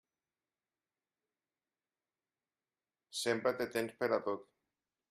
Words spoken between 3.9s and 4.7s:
per a tot.